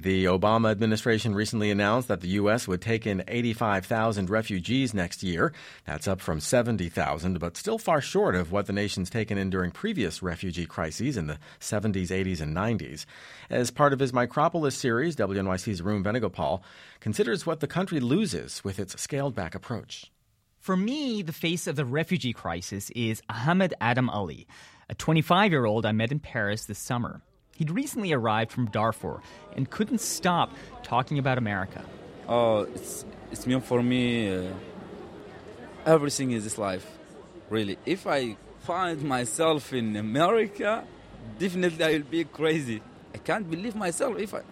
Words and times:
The 0.00 0.26
Obama 0.26 0.70
administration 0.70 1.34
recently 1.34 1.72
announced 1.72 2.06
that 2.06 2.20
the 2.20 2.28
U.S. 2.28 2.68
would 2.68 2.80
take 2.80 3.04
in 3.04 3.24
85,000 3.26 4.30
refugees 4.30 4.94
next 4.94 5.24
year. 5.24 5.52
That's 5.86 6.06
up 6.06 6.20
from 6.20 6.38
70,000, 6.38 7.40
but 7.40 7.56
still 7.56 7.78
far 7.78 8.00
short 8.00 8.36
of 8.36 8.52
what 8.52 8.66
the 8.66 8.72
nation's 8.72 9.10
taken 9.10 9.36
in 9.38 9.50
during 9.50 9.72
previous 9.72 10.22
refugee 10.22 10.66
crises 10.66 11.16
in 11.16 11.26
the 11.26 11.40
70s, 11.58 12.10
80s, 12.10 12.40
and 12.40 12.56
90s. 12.56 13.06
As 13.50 13.72
part 13.72 13.92
of 13.92 13.98
his 13.98 14.12
Micropolis 14.12 14.74
series, 14.74 15.16
WNYC's 15.16 15.80
Arun 15.80 16.04
Venugopal 16.04 16.60
considers 17.00 17.44
what 17.44 17.58
the 17.58 17.66
country 17.66 17.98
loses 17.98 18.62
with 18.62 18.78
its 18.78 19.02
scaled 19.02 19.34
back 19.34 19.56
approach. 19.56 20.12
For 20.60 20.76
me, 20.76 21.22
the 21.22 21.32
face 21.32 21.66
of 21.66 21.74
the 21.74 21.84
refugee 21.84 22.32
crisis 22.32 22.90
is 22.90 23.20
Ahmad 23.28 23.74
Adam 23.80 24.08
Ali, 24.10 24.46
a 24.88 24.94
25 24.94 25.50
year 25.50 25.64
old 25.64 25.84
I 25.84 25.90
met 25.90 26.12
in 26.12 26.20
Paris 26.20 26.66
this 26.66 26.78
summer. 26.78 27.20
He'd 27.58 27.72
recently 27.72 28.12
arrived 28.12 28.52
from 28.52 28.66
Darfur 28.66 29.20
and 29.56 29.68
couldn't 29.68 30.00
stop 30.00 30.52
talking 30.84 31.18
about 31.18 31.38
America. 31.38 31.84
Oh, 32.28 32.60
it's 32.60 33.04
it's 33.32 33.48
mean 33.48 33.60
for 33.60 33.82
me. 33.82 34.32
Uh, 34.32 34.52
everything 35.84 36.30
is 36.30 36.44
this 36.44 36.56
life, 36.56 36.86
really. 37.50 37.76
If 37.84 38.06
I 38.06 38.36
find 38.60 39.02
myself 39.02 39.72
in 39.72 39.96
America, 39.96 40.84
definitely 41.40 41.84
I 41.84 41.92
will 41.94 42.04
be 42.04 42.22
crazy. 42.22 42.80
I 43.12 43.18
can't 43.18 43.50
believe 43.50 43.74
myself 43.74 44.16
if 44.20 44.34
I. 44.34 44.42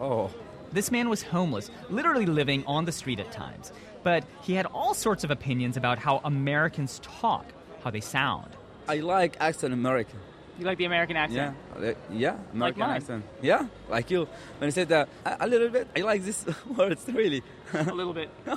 Oh. 0.00 0.30
This 0.70 0.92
man 0.92 1.08
was 1.08 1.24
homeless, 1.24 1.72
literally 1.90 2.26
living 2.26 2.64
on 2.66 2.84
the 2.84 2.92
street 2.92 3.18
at 3.18 3.32
times. 3.32 3.72
But 4.04 4.22
he 4.42 4.54
had 4.54 4.66
all 4.66 4.94
sorts 4.94 5.24
of 5.24 5.32
opinions 5.32 5.76
about 5.76 5.98
how 5.98 6.20
Americans 6.22 7.00
talk, 7.02 7.46
how 7.82 7.90
they 7.90 8.00
sound. 8.00 8.50
I 8.86 8.98
like 8.98 9.36
accent 9.40 9.74
American. 9.74 10.20
You 10.58 10.64
like 10.64 10.78
the 10.78 10.84
American 10.84 11.16
accent? 11.16 11.56
Yeah, 11.80 11.88
uh, 11.88 11.94
yeah, 12.12 12.36
American 12.52 12.80
like 12.80 12.96
accent. 12.96 13.24
Yeah, 13.42 13.66
like 13.88 14.10
you. 14.10 14.28
When 14.58 14.68
you 14.68 14.70
said 14.70 14.88
that, 14.88 15.08
a, 15.24 15.36
a 15.40 15.46
little 15.48 15.68
bit, 15.68 15.88
I 15.96 16.00
like 16.00 16.22
these 16.22 16.46
words 16.76 17.04
really. 17.12 17.42
a 17.72 17.92
little 17.92 18.12
bit. 18.12 18.30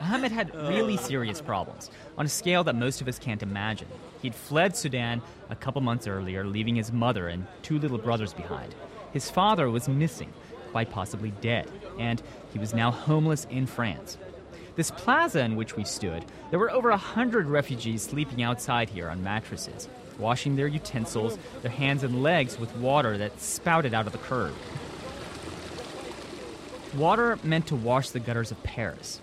Ahmad 0.00 0.32
had 0.32 0.54
really 0.54 0.96
serious 0.96 1.40
problems 1.40 1.90
on 2.18 2.26
a 2.26 2.28
scale 2.28 2.64
that 2.64 2.74
most 2.74 3.00
of 3.00 3.08
us 3.08 3.18
can't 3.18 3.42
imagine. 3.42 3.86
He'd 4.20 4.34
fled 4.34 4.76
Sudan 4.76 5.22
a 5.50 5.54
couple 5.54 5.80
months 5.80 6.06
earlier, 6.06 6.44
leaving 6.44 6.74
his 6.74 6.90
mother 6.90 7.28
and 7.28 7.46
two 7.62 7.78
little 7.78 7.98
brothers 7.98 8.32
behind. 8.32 8.74
His 9.12 9.30
father 9.30 9.70
was 9.70 9.88
missing, 9.88 10.32
quite 10.72 10.90
possibly 10.90 11.32
dead, 11.40 11.70
and 11.98 12.22
he 12.52 12.58
was 12.58 12.74
now 12.74 12.90
homeless 12.90 13.46
in 13.50 13.66
France. 13.66 14.16
This 14.74 14.90
plaza 14.90 15.40
in 15.40 15.56
which 15.56 15.76
we 15.76 15.84
stood, 15.84 16.24
there 16.50 16.58
were 16.58 16.70
over 16.70 16.90
a 16.90 16.96
hundred 16.96 17.46
refugees 17.46 18.02
sleeping 18.02 18.42
outside 18.42 18.88
here 18.88 19.08
on 19.08 19.22
mattresses 19.22 19.88
washing 20.18 20.56
their 20.56 20.66
utensils, 20.66 21.38
their 21.62 21.70
hands 21.70 22.02
and 22.04 22.22
legs 22.22 22.58
with 22.58 22.74
water 22.76 23.18
that 23.18 23.40
spouted 23.40 23.92
out 23.94 24.06
of 24.06 24.12
the 24.12 24.18
curb. 24.18 24.54
Water 26.96 27.38
meant 27.42 27.66
to 27.66 27.76
wash 27.76 28.10
the 28.10 28.20
gutters 28.20 28.50
of 28.50 28.62
Paris. 28.62 29.20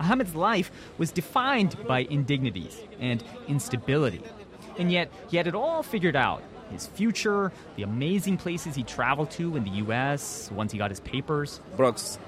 Ahmad's 0.00 0.34
life 0.34 0.70
was 0.98 1.12
defined 1.12 1.76
by 1.86 2.00
indignities 2.00 2.80
and 2.98 3.22
instability. 3.48 4.22
And 4.78 4.90
yet, 4.90 5.12
he 5.28 5.36
had 5.36 5.46
it 5.46 5.54
all 5.54 5.82
figured 5.82 6.16
out 6.16 6.42
his 6.70 6.86
future, 6.86 7.52
the 7.76 7.82
amazing 7.82 8.38
places 8.38 8.74
he 8.74 8.82
traveled 8.82 9.30
to 9.32 9.56
in 9.56 9.64
the 9.64 9.70
U.S. 9.70 10.50
once 10.52 10.72
he 10.72 10.78
got 10.78 10.90
his 10.90 11.00
papers. 11.00 11.60
Bronx. 11.76 12.18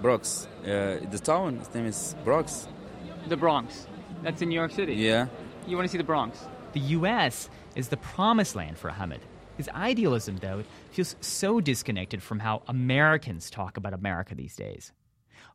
Bronx. 0.00 0.48
Uh, 0.62 0.98
the 1.10 1.20
town, 1.22 1.56
its 1.56 1.74
name 1.74 1.86
is 1.86 2.14
Bronx. 2.24 2.68
The 3.28 3.36
Bronx. 3.36 3.86
That's 4.22 4.40
in 4.42 4.48
New 4.48 4.54
York 4.54 4.72
City. 4.72 4.94
Yeah. 4.94 5.26
You 5.66 5.76
want 5.76 5.86
to 5.86 5.92
see 5.92 5.98
the 5.98 6.04
Bronx? 6.04 6.46
The 6.72 6.80
U.S. 6.80 7.50
is 7.74 7.88
the 7.88 7.96
promised 7.96 8.54
land 8.54 8.78
for 8.78 8.90
Ahmad. 8.90 9.20
His 9.56 9.68
idealism, 9.70 10.36
though, 10.38 10.64
feels 10.90 11.16
so 11.20 11.60
disconnected 11.60 12.22
from 12.22 12.38
how 12.38 12.62
Americans 12.66 13.50
talk 13.50 13.76
about 13.76 13.92
America 13.92 14.34
these 14.34 14.56
days. 14.56 14.92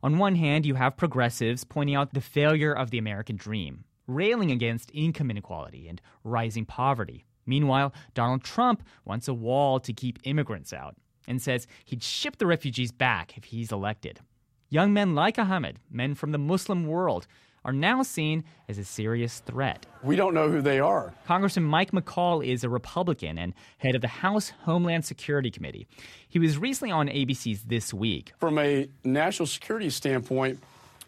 On 0.02 0.18
one 0.18 0.36
hand, 0.36 0.64
you 0.64 0.74
have 0.76 0.96
progressives 0.96 1.64
pointing 1.64 1.96
out 1.96 2.14
the 2.14 2.20
failure 2.20 2.72
of 2.72 2.90
the 2.90 2.98
American 2.98 3.36
dream, 3.36 3.84
railing 4.06 4.52
against 4.52 4.90
income 4.94 5.30
inequality 5.30 5.88
and 5.88 6.00
rising 6.22 6.64
poverty. 6.64 7.24
Meanwhile, 7.46 7.92
Donald 8.14 8.44
Trump 8.44 8.84
wants 9.04 9.26
a 9.26 9.34
wall 9.34 9.80
to 9.80 9.92
keep 9.92 10.18
immigrants 10.24 10.72
out 10.72 10.96
and 11.26 11.42
says 11.42 11.66
he'd 11.84 12.02
ship 12.02 12.36
the 12.36 12.46
refugees 12.46 12.92
back 12.92 13.36
if 13.36 13.44
he's 13.44 13.72
elected. 13.72 14.20
Young 14.68 14.92
men 14.92 15.14
like 15.14 15.38
Ahmad, 15.38 15.78
men 15.90 16.14
from 16.14 16.32
the 16.32 16.38
Muslim 16.38 16.86
world, 16.86 17.26
are 17.64 17.72
now 17.72 18.02
seen 18.02 18.44
as 18.68 18.78
a 18.78 18.84
serious 18.84 19.40
threat. 19.40 19.86
We 20.02 20.16
don't 20.16 20.34
know 20.34 20.50
who 20.50 20.60
they 20.60 20.80
are. 20.80 21.14
Congressman 21.26 21.64
Mike 21.64 21.92
McCaul 21.92 22.44
is 22.46 22.64
a 22.64 22.68
Republican 22.68 23.38
and 23.38 23.54
head 23.78 23.94
of 23.94 24.00
the 24.00 24.08
House 24.08 24.52
Homeland 24.62 25.04
Security 25.04 25.50
Committee. 25.50 25.86
He 26.28 26.38
was 26.38 26.58
recently 26.58 26.92
on 26.92 27.08
ABC's 27.08 27.62
This 27.62 27.92
Week. 27.94 28.32
From 28.38 28.58
a 28.58 28.88
national 29.04 29.46
security 29.46 29.90
standpoint, 29.90 30.60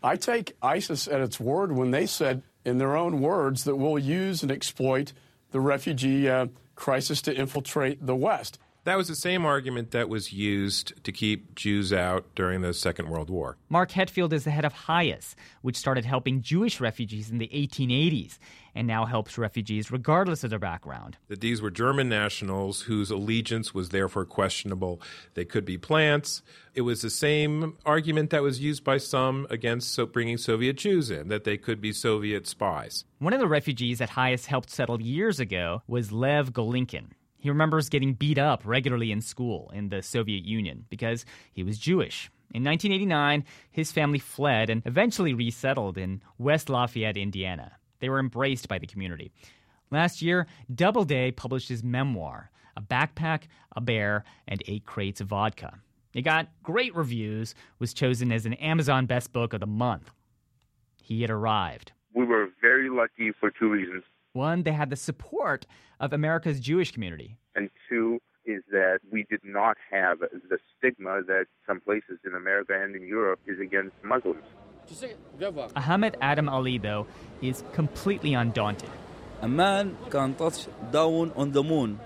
I 0.03 0.17
take 0.17 0.57
ISIS 0.63 1.09
at 1.09 1.21
its 1.21 1.41
word 1.41 1.73
when 1.73 1.91
they 1.91 2.07
said, 2.07 2.43
in 2.65 2.79
their 2.79 2.97
own 2.97 3.21
words, 3.21 3.65
that 3.65 3.77
we'll 3.77 3.99
use 3.99 4.43
and 4.43 4.53
exploit 4.53 5.13
the 5.51 5.61
refugee 5.61 6.29
uh, 6.29 6.47
crisis 6.75 7.23
to 7.23 7.35
infiltrate 7.35 8.05
the 8.05 8.15
West. 8.15 8.59
That 8.85 8.97
was 8.97 9.09
the 9.09 9.15
same 9.15 9.45
argument 9.45 9.91
that 9.91 10.09
was 10.09 10.33
used 10.33 11.05
to 11.05 11.13
keep 11.13 11.55
Jews 11.55 11.93
out 11.93 12.35
during 12.35 12.63
the 12.63 12.73
Second 12.73 13.11
World 13.11 13.29
War. 13.29 13.59
Mark 13.69 13.91
Hetfield 13.91 14.33
is 14.33 14.45
the 14.45 14.51
head 14.51 14.65
of 14.65 14.73
HIAS, 14.73 15.35
which 15.61 15.77
started 15.77 16.05
helping 16.05 16.41
Jewish 16.41 16.81
refugees 16.81 17.31
in 17.31 17.39
the 17.39 17.49
1880s 17.49 18.39
and 18.75 18.87
now 18.87 19.05
helps 19.05 19.37
refugees 19.37 19.91
regardless 19.91 20.45
of 20.45 20.51
their 20.51 20.59
background. 20.59 21.17
That 21.27 21.41
these 21.41 21.61
were 21.61 21.71
German 21.71 22.09
nationals 22.09 22.83
whose 22.83 23.11
allegiance 23.11 23.75
was 23.75 23.89
therefore 23.89 24.25
questionable. 24.25 25.03
They 25.35 25.45
could 25.45 25.65
be 25.65 25.77
plants. 25.77 26.43
It 26.75 26.83
was 26.83 27.03
the 27.03 27.11
same 27.11 27.77
argument 27.85 28.31
that 28.31 28.43
was 28.43 28.61
used 28.61 28.85
by 28.85 28.99
some 28.99 29.47
against 29.51 29.93
so 29.93 30.07
bringing 30.07 30.39
Soviet 30.39 30.77
Jews 30.77 31.11
in, 31.11 31.29
that 31.29 31.45
they 31.45 31.59
could 31.59 31.81
be 31.81 31.93
Soviet 31.93 32.47
spies. 32.47 33.05
One 33.19 33.33
of 33.33 33.41
the 33.41 33.49
refugees 33.49 33.99
that 33.99 34.11
HIAS 34.11 34.47
helped 34.47 34.71
settle 34.71 35.03
years 35.03 35.41
ago 35.41 35.83
was 35.89 36.13
Lev 36.13 36.53
Golinkin. 36.53 37.09
He 37.39 37.49
remembers 37.49 37.89
getting 37.89 38.15
beat 38.15 38.39
up 38.39 38.63
regularly 38.65 39.13
in 39.13 39.21
school 39.21 39.71
in 39.73 39.89
the 39.89 40.03
Soviet 40.03 40.45
Union 40.45 40.85
because 40.91 41.25
he 41.53 41.63
was 41.63 41.79
Jewish. 41.79 42.31
In 42.53 42.65
1989, 42.65 43.45
his 43.71 43.93
family 43.93 44.19
fled 44.19 44.71
and 44.71 44.83
eventually 44.87 45.35
resettled 45.35 45.99
in 45.99 46.23
West 46.39 46.69
Lafayette, 46.69 47.17
Indiana. 47.17 47.73
They 48.01 48.09
were 48.09 48.19
embraced 48.19 48.69
by 48.69 48.79
the 48.79 48.87
community. 48.87 49.31
Last 49.91 50.21
year, 50.23 50.47
Doubleday 50.75 51.31
published 51.31 51.69
his 51.69 51.85
memoir, 51.85 52.51
A 52.77 52.83
Backpack, 52.83 53.45
a 53.75 53.81
Bear, 53.81 54.25
and 54.47 54.63
Eight 54.67 54.85
Crates 54.85 55.21
of 55.21 55.29
Vodka. 55.29 55.79
It 56.15 56.23
got 56.23 56.49
great 56.63 56.95
reviews, 56.95 57.55
was 57.79 57.95
chosen 57.95 58.33
as 58.33 58.47
an 58.47 58.55
Amazon 58.55 59.07
Best 59.07 59.33
Book 59.33 59.53
of 59.53 59.61
the 59.61 59.67
Month. 59.67 60.11
He 61.03 61.23
had 61.23 61.31
arrived. 61.31 61.93
We 62.15 62.25
were 62.25 62.49
very 62.61 62.89
lucky 62.91 63.33
for 63.39 63.51
two 63.51 63.69
reasons. 63.69 64.05
One, 64.33 64.63
they 64.63 64.73
had 64.73 64.91
the 64.91 64.97
support 64.97 65.67
of 66.01 66.13
America's 66.13 66.61
Jewish 66.61 66.93
community. 66.93 67.37
And 67.55 67.71
two 67.89 68.21
is 68.45 68.63
that 68.71 69.01
we 69.11 69.27
did 69.29 69.41
not 69.45 69.77
have 69.91 70.21
the 70.21 70.59
stigma 70.77 71.23
that 71.27 71.47
some 71.67 71.81
places 71.81 72.19
in 72.25 72.35
America 72.35 72.73
and 72.81 72.97
in 72.97 73.07
Europe 73.07 73.41
is 73.47 73.61
against 73.61 73.95
Muslims. 74.03 74.45
Ahmad 75.77 76.17
Adam 76.23 76.49
Ali, 76.49 76.79
though, 76.79 77.07
is 77.43 77.63
completely 77.73 78.33
undaunted. 78.35 78.89
A 79.43 79.49
man 79.49 79.97
can 80.11 80.35
touch 80.35 80.67
down 80.91 81.33
on 81.37 81.53
the 81.53 81.63
moon. 81.63 82.01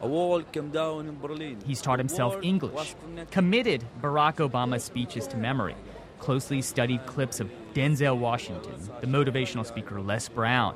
A 0.00 0.08
wall 0.08 0.42
came 0.42 0.70
down 0.70 1.06
in 1.06 1.18
Berlin. 1.18 1.58
He's 1.64 1.80
taught 1.80 1.98
himself 1.98 2.36
English, 2.42 2.96
committed 3.30 3.84
Barack 4.00 4.36
Obama's 4.36 4.82
speeches 4.82 5.26
to 5.28 5.36
memory, 5.36 5.76
closely 6.18 6.60
studied 6.62 7.06
clips 7.06 7.38
of 7.38 7.50
Denzel 7.74 8.18
Washington, 8.18 8.74
the 9.00 9.06
motivational 9.06 9.64
speaker 9.64 10.00
Les 10.00 10.28
Brown, 10.28 10.74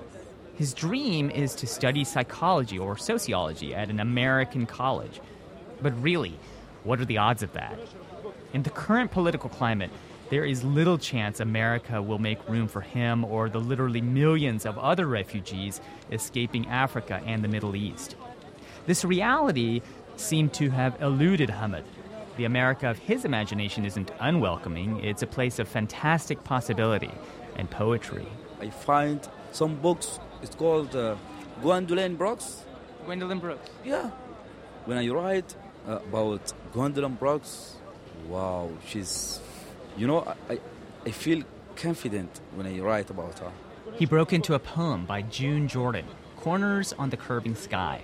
his 0.57 0.73
dream 0.73 1.31
is 1.31 1.55
to 1.57 1.67
study 1.67 2.03
psychology 2.03 2.79
or 2.79 2.97
sociology 2.97 3.75
at 3.75 3.91
an 3.91 4.01
American 4.01 4.65
college. 4.65 5.21
But 5.83 6.03
really, 6.03 6.39
what 6.83 6.99
are 6.99 7.05
the 7.05 7.19
odds 7.19 7.43
of 7.43 7.53
that? 7.53 7.79
In 8.55 8.63
the 8.63 8.71
current 8.71 9.11
political 9.11 9.51
climate, 9.51 9.91
there 10.31 10.47
is 10.47 10.65
little 10.65 10.97
chance 10.97 11.41
America 11.41 12.01
will 12.01 12.19
make 12.19 12.49
room 12.49 12.69
for 12.69 12.81
him 12.81 13.23
or 13.23 13.51
the 13.51 13.61
literally 13.61 14.01
millions 14.01 14.65
of 14.65 14.79
other 14.79 15.07
refugees 15.07 15.81
escaping 16.11 16.67
Africa 16.69 17.23
and 17.27 17.45
the 17.45 17.49
Middle 17.49 17.77
East. 17.77 18.17
This 18.87 19.05
reality 19.05 19.83
seemed 20.17 20.55
to 20.55 20.71
have 20.71 21.01
eluded 21.03 21.51
Ahmad. 21.51 21.85
The 22.39 22.47
America 22.47 22.89
of 22.89 22.99
his 22.99 23.27
imagination 23.27 23.85
isn't 23.85 24.11
unwelcoming, 24.21 25.05
it's 25.05 25.23
a 25.23 25.27
place 25.27 25.59
of 25.59 25.69
fantastic 25.69 26.43
possibility 26.45 27.11
and 27.57 27.71
poetry. 27.71 28.27
I 28.61 28.71
find 28.71 29.21
some 29.53 29.77
books 29.77 30.19
it's 30.43 30.55
called 30.55 30.95
uh, 30.95 31.17
Gwendolyn 31.63 32.17
Brooks. 32.17 32.65
Gwendolyn 33.05 33.39
Brooks. 33.39 33.71
Yeah. 33.85 34.11
When 34.85 34.99
I 34.99 35.09
write 35.09 35.55
uh, 35.89 35.99
about 36.09 36.53
Gwendolyn 36.73 37.15
Brooks, 37.15 37.77
wow, 38.29 38.71
she's, 38.87 39.41
you 39.97 40.07
know, 40.07 40.35
I, 40.49 40.59
I 41.05 41.11
feel 41.11 41.43
confident 41.77 42.41
when 42.55 42.67
I 42.67 42.79
write 42.81 43.11
about 43.11 43.39
her. 43.39 43.53
He 43.95 44.07
broke 44.07 44.33
into 44.33 44.55
a 44.55 44.59
poem 44.59 45.07
by 45.07 45.23
June 45.23 45.69
Jordan, 45.69 46.07
Corners 46.37 46.93
on 46.99 47.11
the 47.11 47.17
Curving 47.17 47.55
Sky. 47.55 48.03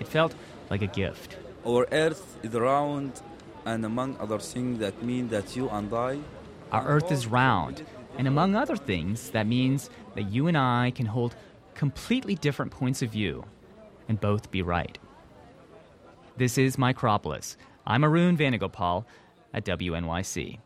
It 0.00 0.08
felt 0.08 0.34
like 0.70 0.82
a 0.82 0.86
gift. 0.86 1.36
Our 1.66 1.86
earth 1.90 2.38
is 2.42 2.52
round 2.52 3.20
and 3.68 3.84
among 3.84 4.16
other 4.18 4.38
things, 4.38 4.78
that 4.78 5.02
mean 5.02 5.28
that 5.28 5.54
you 5.54 5.68
and 5.68 5.92
I. 5.92 6.18
Our 6.72 6.86
Earth 6.86 7.12
is 7.12 7.26
round, 7.26 7.84
and 8.16 8.26
among 8.26 8.54
other 8.54 8.76
things, 8.76 9.30
that 9.30 9.46
means 9.46 9.90
that 10.14 10.30
you 10.30 10.46
and 10.46 10.56
I 10.56 10.92
can 10.94 11.06
hold 11.06 11.34
completely 11.78 12.34
different 12.34 12.72
points 12.72 13.02
of 13.02 13.10
view 13.10 13.44
and 14.08 14.20
both 14.20 14.50
be 14.50 14.62
right. 14.62 14.98
This 16.36 16.58
is 16.58 16.74
Micropolis. 16.74 17.54
I'm 17.86 18.04
Arun 18.04 18.36
Venugopal 18.36 19.04
at 19.54 19.64
WNYC. 19.64 20.58